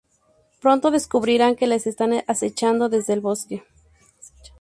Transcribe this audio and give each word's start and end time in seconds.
Pronto 0.61 0.89
descubrirán 0.89 1.55
que 1.55 1.67
les 1.67 1.85
están 1.85 2.23
acechando 2.27 2.89
desde 2.89 3.13
el 3.13 3.19
bosque. 3.21 3.63